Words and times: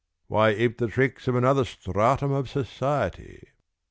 Why 0.25 0.49
ape 0.49 0.79
the 0.79 0.87
tricks 0.87 1.27
of 1.27 1.35
another 1.35 1.63
stratum 1.63 2.31
of 2.31 2.49
society? 2.49 3.49